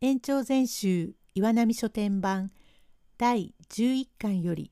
[0.00, 2.52] 延長全集岩波書店版
[3.16, 4.70] 第11巻より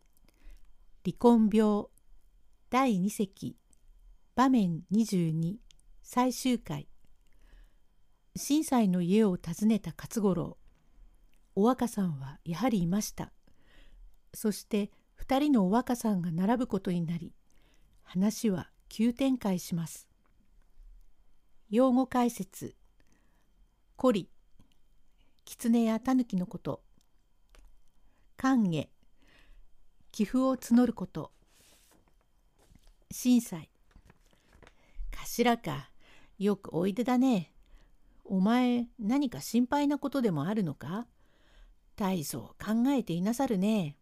[1.04, 1.87] 離婚病
[2.71, 3.57] 第2席
[4.36, 5.57] 場面22
[6.04, 6.86] 最終回。
[8.36, 10.59] 震災の家を訪ねた勝五郎。
[11.56, 13.32] お若さんはやはりいました。
[14.32, 14.93] そして
[15.27, 17.32] 2人のお若さんが並ぶことになり
[18.04, 20.06] 話は急展開します。
[21.68, 22.77] 用語解説
[23.97, 24.30] 「コリ」
[25.46, 26.82] 狐や狸のこと。
[28.37, 28.88] 寛下
[30.10, 31.30] 寄付を募ること。
[33.12, 33.70] 震災
[35.12, 35.90] 頭か
[36.37, 37.52] よくおいでだね。
[38.24, 41.06] お前何か心配なことでもあるのか？
[41.95, 43.96] 大層考えていなさるね。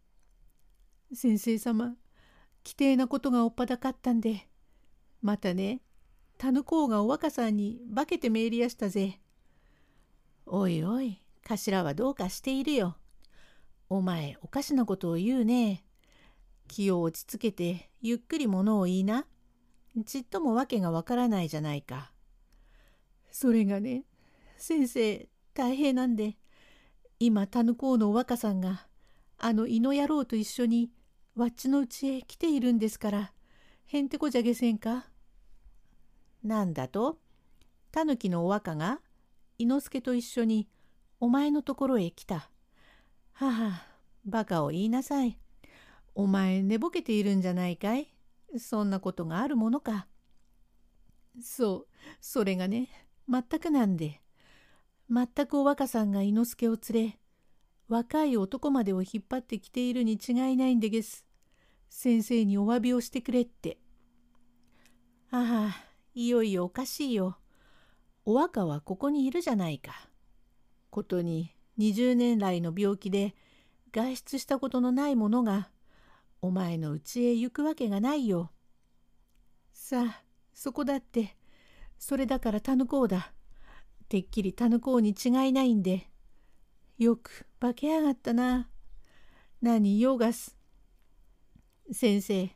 [1.13, 1.95] 先生様
[2.65, 4.47] 規定なことがおっぱだかったんで。
[5.21, 5.81] またね
[6.39, 9.19] 田ぬ公がお若さんに化けてめいりやしたぜ。
[10.47, 11.21] おいおい。
[11.47, 12.97] 頭はどうかしているよ。
[13.87, 15.83] お前おかしなことを言うね。
[16.67, 19.27] 気を落ち着けてゆっくりものを言いな。
[20.07, 22.11] ちっとも訳がわからないじゃないか。
[23.29, 24.05] それがね、
[24.57, 26.35] 先生大変なんで、
[27.19, 28.87] 今田ぬ公のお若さんが
[29.37, 30.89] あの井の野郎と一緒に
[31.35, 33.33] わっちのうちへ来ているんですから、
[33.85, 35.05] へんてこじゃげせんか。
[36.43, 37.19] なんだと？
[37.91, 38.99] タヌキのお若が
[39.59, 40.67] 伊之助と一緒に
[41.19, 42.49] お前のところへ来た。
[43.33, 43.81] 母、
[44.25, 45.37] バカを言いなさい。
[46.13, 48.13] お前寝ぼけているんじゃないかい？
[48.57, 50.07] そんなことがあるものか。
[51.41, 51.87] そう、
[52.21, 52.89] それがね、
[53.29, 54.21] 全くなんで。
[55.09, 57.19] 全くお若さんが伊之助を連れ、
[57.87, 61.25] 若い男までを引っ張ってきているに違いないんでげす。
[61.89, 63.77] 先生にお詫びをしてくれって。
[65.31, 65.83] ああ、
[66.13, 67.37] いよいよおかしいよ。
[68.25, 70.09] お若はここにいるじゃないか。
[70.95, 73.35] ことに20年来の病気で
[73.91, 75.67] 外出したことのない者が
[76.41, 78.49] お前の家へ行くわけがないよ。
[79.73, 80.23] さあ
[80.53, 81.35] そこだって
[81.99, 83.33] それだから田ぬこうだ。
[84.07, 86.07] てっきり田ぬこうに違いないんで。
[86.97, 88.69] よく化けやがったな。
[89.61, 90.55] 何ヨガス。
[91.91, 92.49] 先生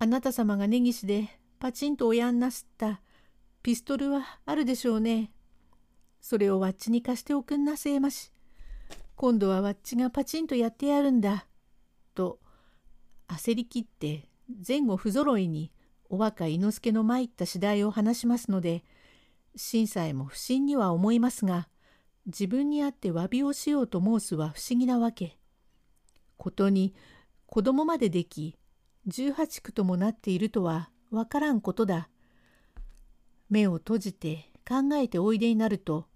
[0.00, 1.28] あなた様が根岸で
[1.60, 3.00] パチンとおやんなすった
[3.62, 5.30] ピストルはあるでしょうね。
[6.20, 8.32] それをわっちに貸しておくんなせえまし。
[9.16, 11.46] 今度はわっちがパチンとやってやるんだ。
[12.14, 12.38] と
[13.28, 14.28] 焦りきって
[14.66, 15.70] 前後不揃いに
[16.08, 18.84] お若伊之助の参った次第を話しますので
[19.56, 21.68] 震災も不審には思いますが
[22.26, 25.36] 自分にあって詫びをしようと申すは不思議なわけ。
[26.36, 26.94] ことに
[27.46, 28.56] 子供まででき
[29.08, 32.08] 18区ともなっているとはわからんことだ。
[33.50, 36.06] 目を閉じて考えておいでになると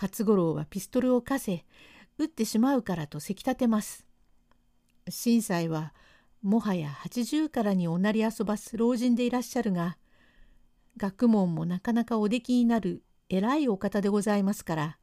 [0.00, 1.64] 勝五郎はピストルを貸せ
[2.16, 4.08] 撃ってしまうからとせき立てます。
[5.10, 5.92] 震災は
[6.42, 9.96] もはや80からにおなり遊ばす老人でいらっしゃるが
[10.96, 14.98] 学問もなかなかおできになる偉いお方でございますから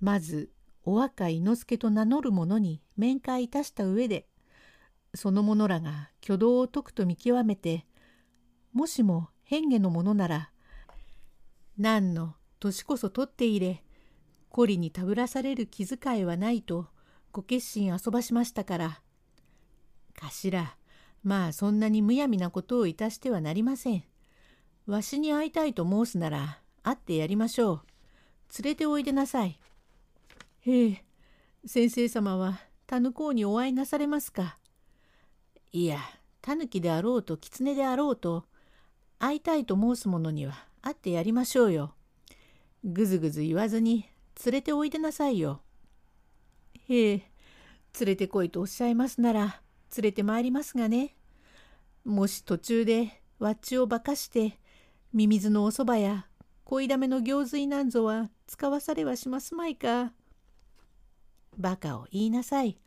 [0.00, 0.50] まず
[0.82, 4.26] お若い之助と名乗る者に面会いたした上で
[5.14, 7.86] その者らが挙動を解くと見極めて
[8.72, 10.50] もしも変化の者なら
[11.80, 13.82] 何の年こそ取って入れ。
[14.50, 16.88] 孤りにたぶらされる気遣いはないと
[17.32, 19.00] ご決心遊ばしましたから。
[20.20, 20.74] 頭
[21.22, 24.04] まあそんなにむやみなことをいたしてはなりません。
[24.84, 27.82] わしに会いたいと申すなら会ってやりましょう。
[28.62, 29.58] 連れておいでなさい。
[30.66, 31.04] へえ
[31.64, 34.58] 先生様は田ぬ公にお会いなされますか。
[35.72, 36.00] いや
[36.42, 38.44] タヌキであろうと狐であろうと
[39.18, 41.94] 会いたいと申す者には会ってやりましょうよ。
[42.84, 44.08] ぐずぐず言わずに
[44.44, 45.60] 連れておいでなさいよ。
[46.88, 47.30] へえ、
[47.98, 49.60] 連れてこいとおっしゃいますなら
[49.96, 51.14] 連れてまいりますがね。
[52.04, 54.58] もし途中でわっちをばかして
[55.12, 56.26] ミミズのおそばや
[56.64, 60.12] 恋だめの行水なんぞは使わされはしますまいか。
[61.58, 62.78] バカを言いなさい。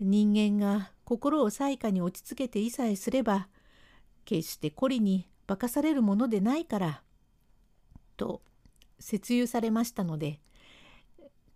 [0.00, 3.48] 人間が心を災禍に落ち着けていさえすれば
[4.24, 7.02] 決して孤りに化かされるものでないから
[8.20, 8.42] と
[8.98, 10.40] 説諭されましたので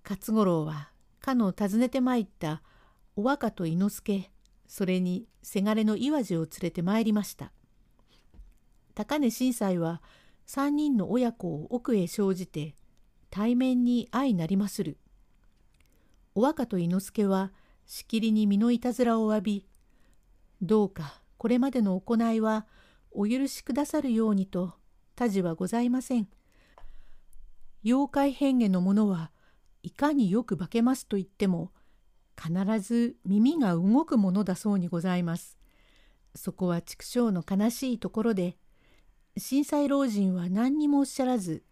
[0.02, 0.88] 勝五郎は
[1.20, 2.62] かの訪ねてまいった
[3.16, 4.30] お若と伊之助
[4.66, 7.52] それにせがれの岩路を連れてまいりました
[8.94, 10.00] 高根震災は
[10.46, 12.74] 3人の親子を奥へ生じて
[13.28, 14.96] 対面に相なりまする
[16.34, 17.52] お若と伊之助は
[17.86, 19.66] しきりに身のいたずらを浴び
[20.62, 22.66] どうかこれまでの行いは
[23.10, 24.72] お許しくださるようにと
[25.14, 26.28] 他事はございません。
[27.84, 29.30] 妖怪変化の者は
[29.82, 31.70] いかによく化けますと言っても
[32.42, 35.58] 必ず耳が動くものだそうにございます。
[36.34, 38.56] そこは畜生の悲しいところで
[39.36, 41.62] 震災老人は何にもおっしゃらず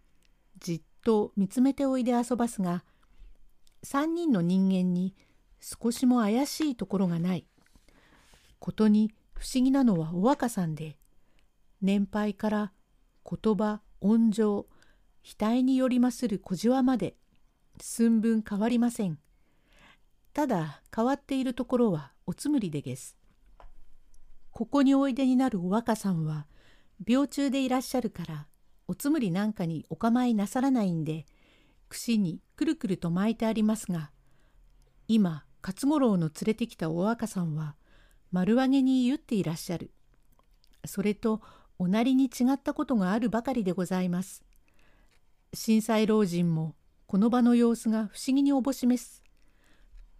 [0.59, 2.85] じっと見つめておいで遊ばすが
[3.83, 5.15] 3人の人間に
[5.59, 7.47] 少しも怪しいところがない。
[8.59, 10.97] ことに不思議なのはお若さんで
[11.81, 12.71] 年配から
[13.29, 14.67] 言葉温情
[15.23, 17.15] 額によりまする小じわまで
[17.79, 19.17] 寸分変わりません。
[20.33, 23.17] ただ変わっているところはおつむりでげす。
[24.51, 26.45] ここにおいでになるお若さんは
[27.07, 28.47] 病中でいらっしゃるから
[28.87, 31.25] おつむりなんかにお構いなさらないんで
[31.89, 34.11] 串にくるくると巻いてありますが
[35.07, 37.75] 今勝五郎の連れてきたお若さんは
[38.31, 39.91] 丸上げに言っていらっしゃる。
[40.85, 41.41] それと
[41.79, 44.43] おなりに違ったことがあるばかりでございます。
[45.55, 46.73] 震災老人も
[47.05, 49.21] この場の様子が不思議におぼしめす。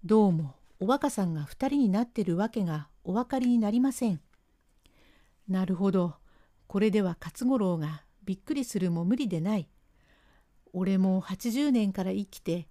[0.03, 4.21] どうもお若さんが二人になってるわけがお分かりになりません。
[5.47, 6.17] なるほど、
[6.67, 9.67] これでは勝五郎がびっくりするも無理でない。
[10.71, 12.67] 俺も80年から生きて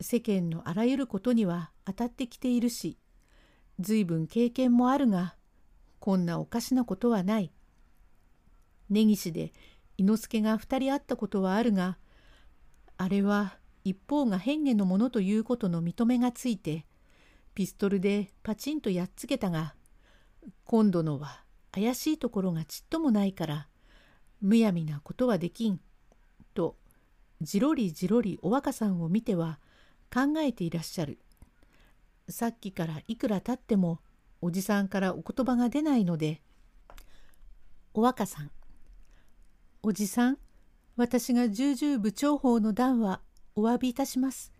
[0.00, 2.98] 世間のあらゆることには当たってきているし
[3.78, 5.36] 随分経験もあるが
[6.00, 7.52] こんなおかしなことはない。
[8.88, 9.52] 根岸で
[10.00, 11.98] 伊之助が二人会ったことはあるが
[12.96, 16.86] あれは一方が変化のものということの認めがついて
[17.54, 19.74] ピストルでパチンとやっつけたが
[20.64, 23.68] 今度のは怪しいところがちっともないから
[24.40, 25.78] むやみなことはできん」
[26.54, 26.76] と
[27.42, 29.60] じろりじろりお若さんを見ては
[30.10, 31.18] 考えていらっしゃる。
[32.30, 34.00] さっきからいくら経っても
[34.40, 36.40] おじさんからお言葉が出ないので
[37.92, 38.50] 「お若さん
[39.82, 40.38] おじさん
[40.96, 43.22] 私が重々部長法の段は
[43.54, 44.52] お詫びいたします。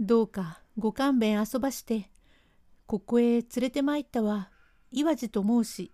[0.00, 2.10] どうかご勘弁遊ばして
[2.86, 4.50] ここへ連れて参ったは
[4.90, 5.92] 岩地と申し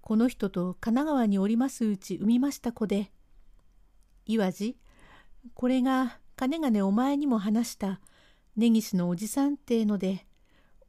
[0.00, 3.10] この人と神奈川におりますうち産みました子で
[4.26, 4.76] 岩地
[5.54, 8.00] これが金がねお前にも話した
[8.54, 10.26] 根岸のおじさんってので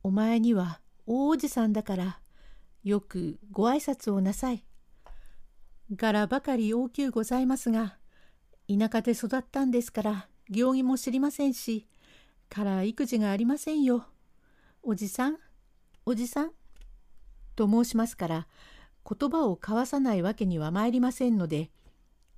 [0.04, 2.20] お前には大おじさんだから
[2.84, 4.67] よくご挨拶をなさい。
[5.95, 7.98] 柄ばかり大きゅうございますが
[8.68, 11.88] 田舎で育ったんですから行儀も知りませんし
[12.50, 14.06] から育児がありませんよ。
[14.84, 15.38] おじさん
[16.06, 16.51] おじさん
[17.56, 18.48] と申しますから
[19.10, 21.72] 言葉を交わさないわけには参りませんので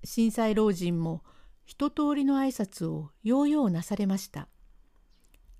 [0.04, 1.24] 震災老人も
[1.66, 4.48] 一通りの挨拶をようようなされました。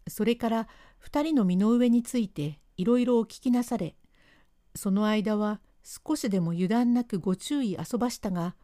[0.08, 0.68] それから
[1.00, 3.96] 二人の身の上についていろいろお聞きなされ
[4.76, 8.56] その間は少しでも油断なくご注意遊ばしたが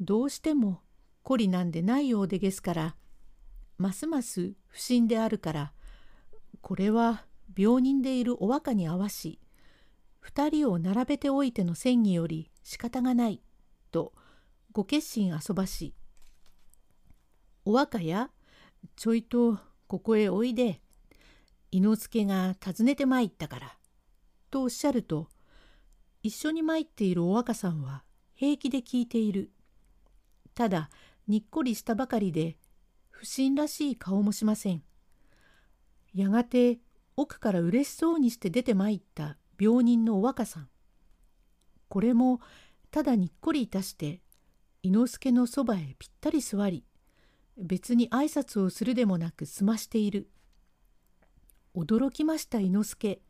[0.00, 0.80] どうしても
[1.24, 2.96] 懲りなんでないようでですから
[3.78, 5.72] ますます不審であるから
[6.60, 7.24] これは
[7.56, 9.40] 病人でいるお若に合わし
[10.20, 13.40] 二人を並べておいての戦議より仕方がない
[13.90, 14.12] と
[14.72, 15.94] ご決心遊ばし
[17.64, 18.30] 「お若や
[18.96, 20.80] ちょいとここへおいで
[21.70, 23.76] 伊之助が訪ねてまいったから」
[24.50, 25.28] とおっしゃると
[26.22, 29.50] 一緒に参っているお若さんは平気で聞いている。
[30.54, 30.90] ただ
[31.26, 32.58] にっこりしたばかりで
[33.08, 34.82] 不審らしい顔もしません。
[36.12, 36.78] やがて
[37.16, 40.68] 奥から嬉しそうにして出てまいった病人のお若さん。
[41.88, 42.40] これも
[42.90, 44.20] ただにっこりいたして
[44.82, 46.84] 伊之助のそばへぴったり座り
[47.56, 50.28] 別に挨拶をするでもなく済ましている。
[51.74, 53.22] 驚きました伊之助。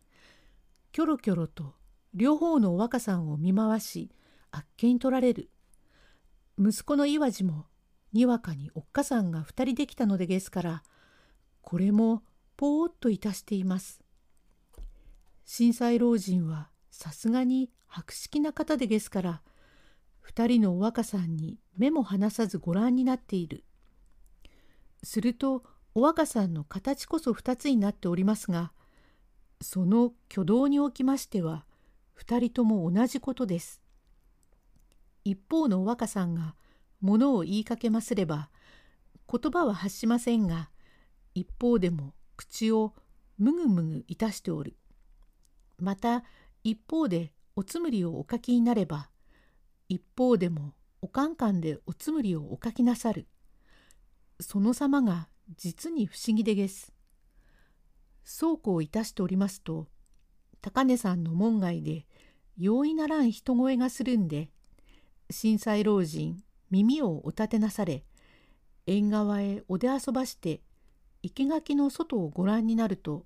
[0.93, 1.75] キョロキョロと
[2.15, 4.11] 両方のお若さんを見回し
[4.51, 5.51] あっけに取られる。
[6.59, 7.67] 息子の岩地も
[8.13, 10.83] にわかにおっかさんが二人できたのでですから
[11.63, 12.23] これも
[12.57, 14.03] ぽーっといたしています。
[15.45, 19.43] 震災老人はさすがに博識な方でですから
[20.21, 23.65] 二人のお若さんに目も離さずご覧になっている。
[25.03, 25.65] すると
[25.95, 28.73] お若さんの形こそ二つになっておりますが
[29.61, 31.65] その挙動におきましては
[32.21, 33.81] 二人とも同じことです。
[35.25, 36.55] 一方の若さんが
[37.01, 38.51] 物を言いかけますれば
[39.27, 40.69] 言葉は発しませんが
[41.35, 42.93] 一方でも口を
[43.39, 44.77] むぐむぐいたしておる。
[45.79, 46.23] また
[46.63, 49.09] 一方でおつむりをお書きになれば
[49.89, 53.29] 一方でもおかんかんでおつむりをお書きなさる。
[54.41, 56.93] その様が実に不思議でげす。
[58.25, 59.87] そうこういたしておりますと
[60.61, 62.07] 高根さんの門外で
[62.61, 64.51] 容易ならん人声がするんで
[65.31, 68.05] 震災老人耳をお立てなされ
[68.87, 70.61] 縁側へお出遊ばして
[71.23, 73.25] 生垣の外をご覧になると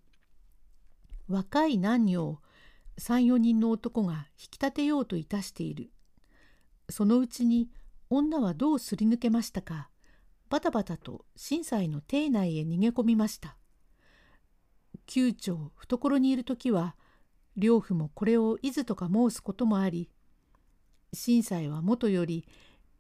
[1.29, 2.38] 若い男女を
[3.00, 5.91] 34人の男が引き立てようといたしている。
[6.91, 7.69] そのうちに
[8.11, 9.88] 女はどうすり抜けましたか
[10.50, 13.57] バタバタと震災の邸内へ逃げ込みました。
[15.14, 16.95] 宮長懐にいる時は
[17.56, 20.11] 両夫もこれをいずとか申すこともあり
[21.12, 22.46] 震災はもとより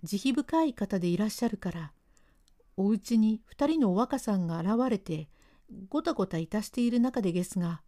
[0.02, 1.92] 慈悲深い方でいらっしゃるから
[2.76, 5.28] おうちに二人のお若さんが現れて
[5.88, 7.82] ごたごたいたしている中でですが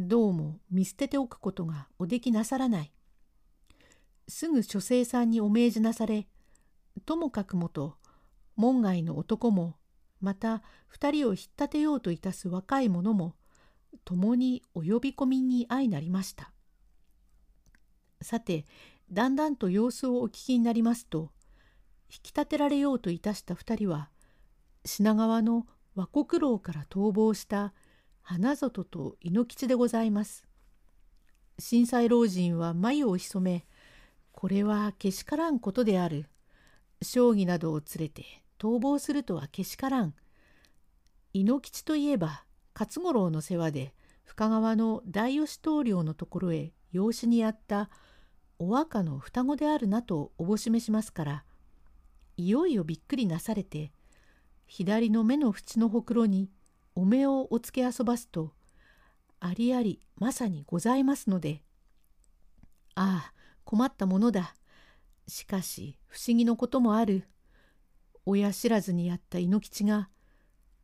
[0.00, 2.92] どうも見捨てておくことがおできなさらない。
[4.26, 6.26] すぐ書生さんにお命じなされ
[7.04, 7.96] ともかくもと
[8.56, 9.76] 門外の男も
[10.20, 13.34] また二人を引っ立てようといたす若い者も
[14.04, 16.50] 共にお呼び込みに相なりました。
[18.22, 18.64] さて
[19.10, 21.30] だんだんと様子をお聞きになりますと
[22.10, 24.08] 引き立てられようといたした二人は
[24.84, 27.72] 品川の和国楼から逃亡した
[28.22, 30.44] 花里と猪吉でございます。
[31.58, 33.66] 震災老人は眉を潜め
[34.32, 36.26] これはけしからんことである。
[37.02, 38.24] 将棋などを連れて
[38.58, 40.14] 逃亡するとはけしからん。
[41.32, 42.44] 猪吉といえば
[42.78, 47.90] 勝五郎の世話で深川の大吉棟梁のところへ養子にやった
[48.58, 51.44] お若の双子であるなとおぼしめしますから
[52.36, 53.92] いよいよびっくりなされて
[54.66, 56.50] 左の目の縁のほくろに
[56.94, 58.52] お目をおつけ遊ばすと
[59.40, 61.62] ありありまさにございますので
[62.94, 64.54] ああ困ったものだ。
[65.26, 67.28] しかし不思議のこともある。
[68.26, 70.08] 親知らずにやった猪吉が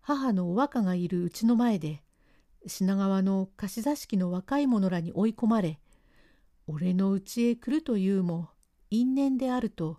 [0.00, 2.02] 母のお若がいるうちの前で
[2.66, 5.78] 品川の貸し座敷の若い者らに追い込まれ
[6.66, 8.48] 俺の家へ来るというも
[8.90, 9.98] 因縁であると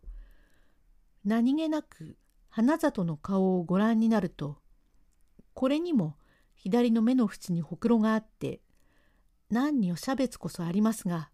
[1.23, 2.17] 何気なく
[2.49, 4.57] 花里の顔をご覧になると
[5.53, 6.15] これにも
[6.55, 8.61] 左の目の縁にほくろがあって
[9.49, 11.29] 何にお差別こそありますが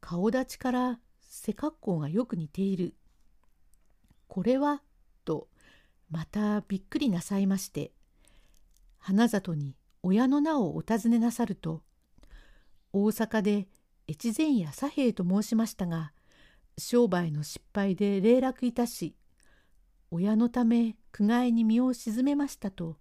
[0.00, 2.94] 顔立ちから背格好がよく似ている。
[4.28, 4.82] これは
[6.10, 7.92] またびっくりなさいまして
[8.98, 11.82] 花里に親の名をお尋ねなさると
[12.92, 13.68] 大阪で
[14.08, 16.12] 越前や左平と申しましたが
[16.78, 19.14] 商売の失敗で霊落いたし
[20.10, 22.96] 親のため苦界に身を沈めましたと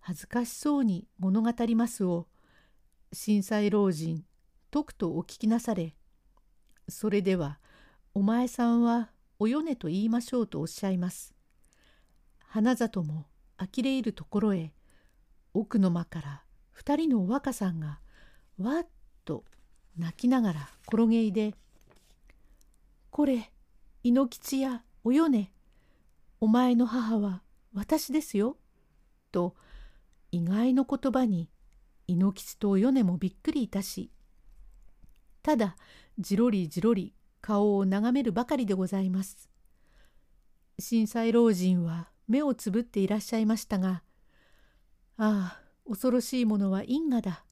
[0.00, 2.26] 恥ずかしそうに物語りますを
[3.12, 4.24] 震災老人
[4.70, 5.94] とくとお聞きなされ
[6.88, 7.58] それでは
[8.14, 11.35] お前さんはおよねと言いましょうとおっしゃいます。
[12.48, 13.26] 花里も
[13.58, 14.72] 呆れ入るところへ
[15.54, 18.00] 奥の間から二人のお若さんが
[18.58, 18.86] わっ
[19.24, 19.44] と
[19.98, 21.54] 泣きながら転げいで
[23.10, 23.52] 「これ
[24.02, 25.52] 猪吉やおよね
[26.40, 28.56] お前の母は私ですよ」
[29.32, 29.54] と
[30.30, 31.50] 意外の言葉に
[32.06, 34.10] 猪吉とおよねもびっくりいたし
[35.42, 35.76] ただ
[36.18, 39.48] じろりじろり顔を眺めるばかりでございます。
[40.78, 44.02] 震災老人は目をつぶっていらっしゃいましたが、
[45.16, 47.44] ああ、恐ろしいものは因果だ。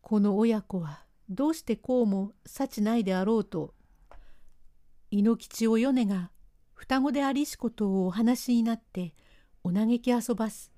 [0.00, 3.74] この親子はどうしてこうも幸ないであろうと、
[5.10, 6.30] 猪吉お米が
[6.74, 9.14] 双子でありしことをお話になって
[9.64, 10.72] お嘆き遊ばす。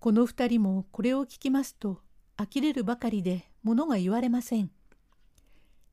[0.00, 2.00] この二人もこれを聞きますと
[2.36, 4.70] 呆れるばかりで物が言われません。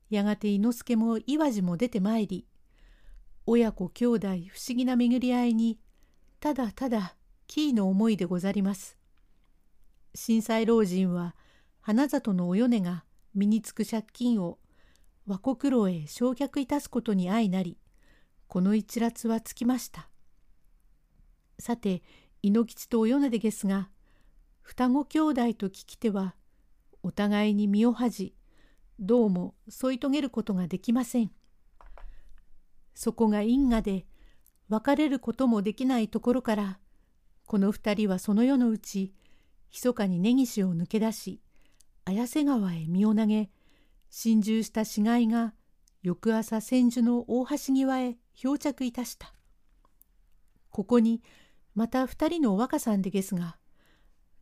[0.10, 2.46] やがて伊之助も岩路も出てまいり
[3.46, 5.80] 親子兄弟不思議な巡り合いに
[6.46, 7.16] ただただ
[7.48, 9.00] キーの思いでござります。
[10.14, 11.36] 震災老人は
[11.82, 14.60] 花里のお米が身につく借金を
[15.26, 17.80] 和国楼へ焼却いたすことに相なり
[18.48, 20.08] この一辣はつきました。
[21.58, 22.04] さて
[22.44, 23.90] 猪吉とお米でですが
[24.62, 26.36] 双子兄弟と聞きては
[27.02, 28.36] お互いに身を恥じ
[29.00, 31.32] どうも添い遂げることができません。
[32.94, 34.06] そこが因果で
[34.70, 36.80] 別れることもできないところから
[37.46, 39.14] この二人はその夜のうち
[39.72, 41.42] 密かに根岸を抜け出し
[42.06, 43.50] 綾瀬川へ身を投げ
[44.10, 45.54] 心中した死骸が
[46.02, 49.34] 翌朝千住の大橋際へ漂着いたした。
[50.76, 51.22] ここに
[51.74, 53.56] また二人のお若さんでですが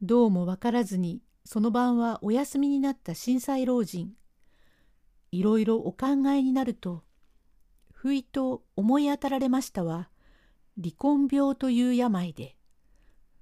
[0.02, 4.14] どうも分からずにその晩はお休みになった震災老人
[5.32, 7.04] いろいろお考えになると
[7.92, 10.10] ふいと思い当たられましたは
[10.82, 12.56] 離婚病という病で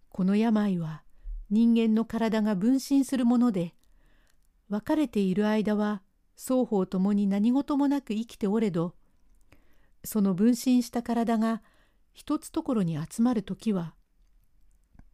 [0.09, 1.03] この病は
[1.49, 3.73] 人間の体が分身するもので
[4.69, 6.01] 別れている間は
[6.35, 8.95] 双方ともに何事もなく生きておれど
[10.03, 11.61] その分身した体が
[12.13, 13.93] 一つところに集まる時は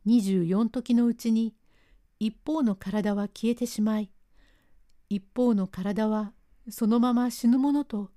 [0.07, 1.53] 24時のうちに
[2.19, 4.09] 一方の体は消えてしまい
[5.09, 6.33] 一方の体は
[6.69, 8.09] そのまま死ぬものと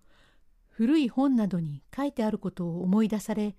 [0.69, 3.57] 古い本などに書いてあることを思い出され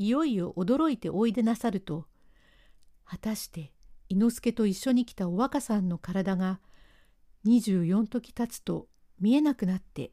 [0.00, 2.06] いよいよ驚いておいでなさると
[3.04, 3.70] 果たして
[4.08, 6.58] 伊之助と一緒に来たお若さんの体が
[7.44, 8.86] 24時経つと
[9.20, 10.12] 見えなくなって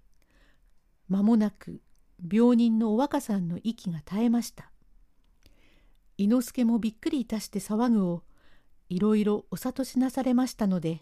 [1.07, 1.79] 間もなく
[2.29, 4.73] 病人のお若さんの息が絶えました。
[6.17, 8.23] 伊之助もびっくりいたして騒ぐを
[8.89, 11.01] いろいろお諭しなされましたので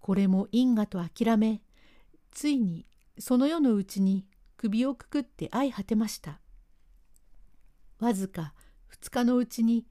[0.00, 1.62] これも因果と諦め
[2.32, 2.84] ついに
[3.16, 4.26] その夜のうちに
[4.56, 6.40] 首をくくって相果てました。
[7.98, 8.54] わずか
[9.00, 9.86] 2日のうちに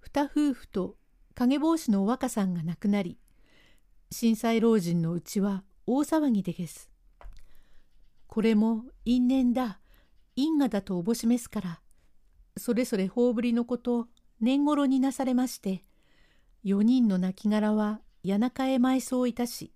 [0.00, 0.96] 二夫婦と
[1.34, 3.18] 影帽子のお若さんが亡くなり
[4.10, 6.92] 震災老人のうちは大騒ぎでげす。
[8.32, 9.78] これも因縁だ
[10.36, 11.80] 因果だとおぼしめすから
[12.56, 14.08] それぞれ葬りのこと
[14.40, 15.84] 年頃になされまして
[16.64, 19.74] 4人の亡骸は谷中へ埋葬いたし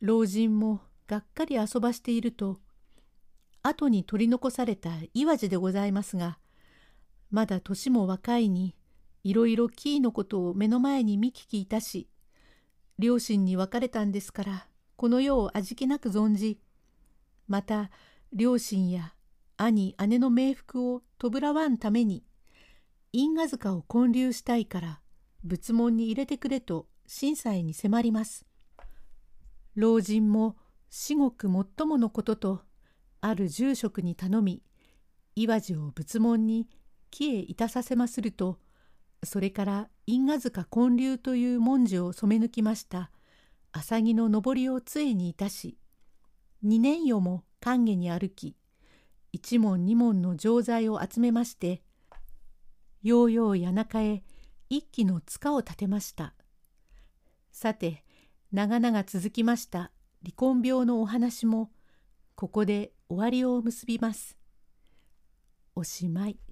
[0.00, 2.60] 老人もがっかり遊ばしていると
[3.64, 6.38] 後に取り残された岩地でございますが
[7.30, 8.76] まだ年も若いに
[9.24, 12.08] いろいろキーのことを目の前に見聞きいたし
[12.98, 14.66] 両親に別れたんですから
[14.96, 16.60] この世を味気なく存じ
[17.48, 17.90] また
[18.32, 19.14] 両親や
[19.56, 22.24] 兄姉の冥福を弔わんために
[23.12, 25.00] 因果塚を建立したいから
[25.42, 28.46] 仏門に入れてくれと審裁に迫ります。
[29.76, 30.56] 老人も
[30.90, 32.62] 至極最ものことと
[33.20, 34.62] ある住職に頼み
[35.34, 36.66] 岩地を仏門に
[37.16, 38.58] 帰へいたさせますると
[39.24, 43.10] それから因果塚建立という文字を染め抜きました
[43.72, 45.78] 浅木の上りを杖にいたし
[46.62, 48.54] 二年夜も寒下に歩き
[49.32, 51.82] 一門二門の錠剤を集めまして
[53.02, 54.22] ようよう谷中へ
[54.68, 56.34] 一気の塚を建てました
[57.52, 58.04] さて
[58.52, 59.90] 長々続きました
[60.22, 61.70] 離婚病のお話も
[62.34, 64.36] ここで終わりを結びます。
[65.74, 66.45] おしまい。